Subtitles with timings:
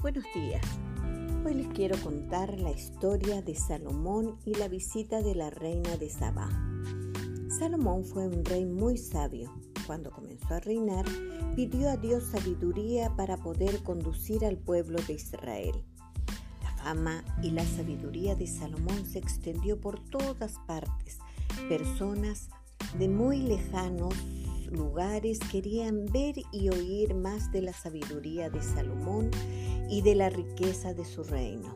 [0.00, 0.62] Buenos días.
[1.44, 6.08] Hoy les quiero contar la historia de Salomón y la visita de la reina de
[6.08, 6.48] Sabá.
[7.58, 9.52] Salomón fue un rey muy sabio.
[9.86, 11.04] Cuando comenzó a reinar,
[11.54, 15.84] pidió a Dios sabiduría para poder conducir al pueblo de Israel.
[16.62, 21.18] La fama y la sabiduría de Salomón se extendió por todas partes.
[21.68, 22.48] Personas
[22.98, 24.14] de muy lejanos
[24.70, 29.30] lugares querían ver y oír más de la sabiduría de Salomón
[29.88, 31.74] y de la riqueza de su reino.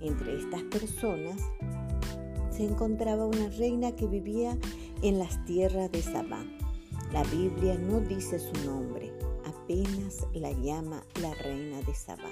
[0.00, 1.40] Entre estas personas
[2.50, 4.58] se encontraba una reina que vivía
[5.02, 6.44] en las tierras de Sabá.
[7.12, 9.12] La Biblia no dice su nombre,
[9.46, 12.30] apenas la llama la reina de Sabá.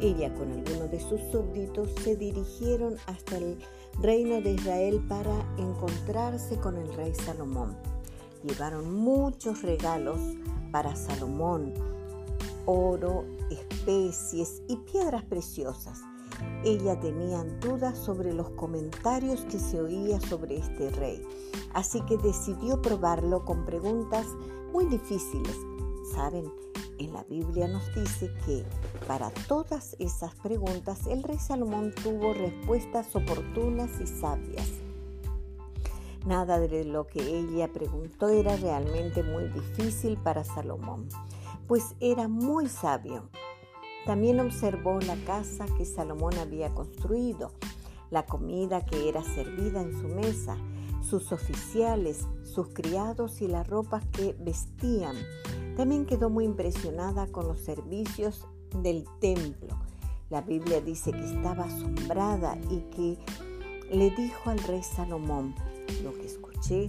[0.00, 3.58] Ella con algunos de sus súbditos se dirigieron hasta el
[4.00, 7.76] reino de Israel para encontrarse con el rey Salomón
[8.44, 10.18] llevaron muchos regalos
[10.70, 11.74] para Salomón,
[12.66, 16.00] oro, especies y piedras preciosas.
[16.64, 21.26] Ella tenía dudas sobre los comentarios que se oía sobre este rey,
[21.74, 24.26] así que decidió probarlo con preguntas
[24.72, 25.56] muy difíciles.
[26.14, 26.52] Saben,
[26.98, 28.64] en la Biblia nos dice que
[29.06, 34.87] para todas esas preguntas el rey Salomón tuvo respuestas oportunas y sabias.
[36.28, 41.08] Nada de lo que ella preguntó era realmente muy difícil para Salomón,
[41.66, 43.30] pues era muy sabio.
[44.04, 47.52] También observó la casa que Salomón había construido,
[48.10, 50.58] la comida que era servida en su mesa,
[51.00, 55.16] sus oficiales, sus criados y las ropas que vestían.
[55.78, 58.46] También quedó muy impresionada con los servicios
[58.82, 59.78] del templo.
[60.28, 63.18] La Biblia dice que estaba asombrada y que
[63.90, 65.54] le dijo al rey Salomón,
[66.02, 66.88] lo que escuché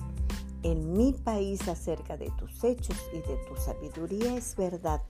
[0.63, 5.01] en mi país acerca de tus hechos y de tu sabiduría es verdad,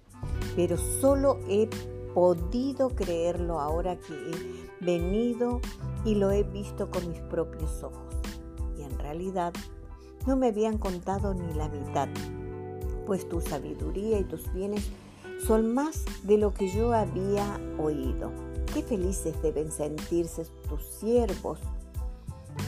[0.56, 1.68] pero solo he
[2.14, 5.60] podido creerlo ahora que he venido
[6.06, 8.16] y lo he visto con mis propios ojos.
[8.78, 9.54] Y en realidad
[10.28, 12.10] no me habían contado ni la mitad,
[13.06, 14.90] pues tu sabiduría y tus bienes
[15.46, 18.32] son más de lo que yo había oído.
[18.74, 21.60] Qué felices deben sentirse tus siervos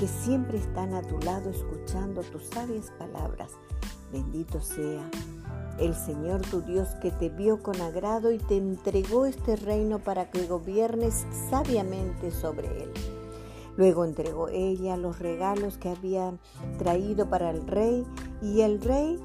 [0.02, 3.52] que siempre están a tu lado escuchando tus sabias palabras.
[4.12, 5.08] Bendito sea
[5.78, 10.32] el Señor tu Dios que te vio con agrado y te entregó este reino para
[10.32, 12.92] que gobiernes sabiamente sobre él.
[13.78, 16.34] Luego entregó ella los regalos que había
[16.80, 18.04] traído para el rey
[18.42, 19.20] y el rey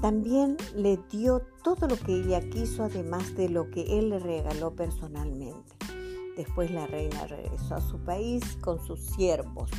[0.00, 4.76] también le dio todo lo que ella quiso además de lo que él le regaló
[4.76, 5.81] personalmente.
[6.36, 9.70] Después la reina regresó a su país con sus siervos,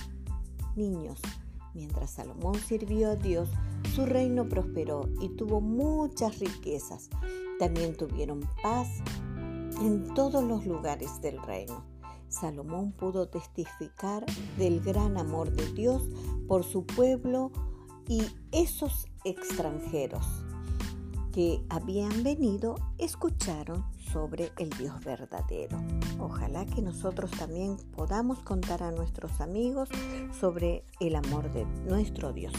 [0.75, 1.19] niños.
[1.73, 3.49] Mientras Salomón sirvió a Dios,
[3.95, 7.09] su reino prosperó y tuvo muchas riquezas.
[7.57, 8.87] También tuvieron paz
[9.81, 11.83] en todos los lugares del reino.
[12.29, 14.25] Salomón pudo testificar
[14.57, 16.03] del gran amor de Dios
[16.47, 17.51] por su pueblo
[18.07, 18.21] y
[18.51, 20.25] esos extranjeros
[21.33, 23.83] que habían venido escucharon
[24.13, 25.83] sobre el Dios verdadero.
[26.19, 29.89] Ojalá que nosotros también podamos contar a nuestros amigos
[30.39, 32.53] sobre el amor de nuestro Dios.